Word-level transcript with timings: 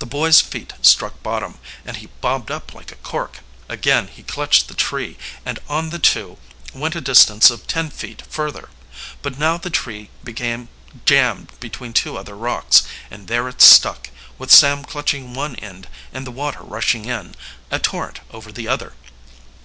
The 0.00 0.04
boy's 0.04 0.40
feet 0.40 0.72
struck 0.82 1.22
bottom, 1.22 1.60
and 1.84 1.98
he 1.98 2.08
bobbed 2.20 2.50
up 2.50 2.74
like 2.74 2.90
a 2.90 2.96
cork. 2.96 3.38
Again 3.68 4.08
he 4.08 4.24
clutched 4.24 4.66
the 4.66 4.74
tree, 4.74 5.16
and 5.46 5.60
on 5.68 5.90
the 5.90 6.00
two 6.00 6.38
went 6.74 6.96
a 6.96 7.00
distance 7.00 7.48
of 7.48 7.68
ten 7.68 7.88
feet 7.88 8.22
further. 8.28 8.68
But 9.22 9.38
now 9.38 9.56
the 9.56 9.70
tree 9.70 10.10
became 10.24 10.68
jammed 11.04 11.52
between 11.60 11.92
two 11.92 12.16
other 12.18 12.34
rocks, 12.36 12.82
and 13.12 13.28
there 13.28 13.46
it 13.46 13.62
stuck, 13.62 14.10
with 14.38 14.50
Sam 14.50 14.82
clutching 14.84 15.34
one 15.34 15.54
end 15.54 15.86
and 16.12 16.26
the 16.26 16.32
water 16.32 16.62
rushing 16.64 17.04
in, 17.04 17.36
a 17.70 17.78
torrent 17.78 18.18
over 18.32 18.50
the 18.50 18.66
other. 18.66 18.94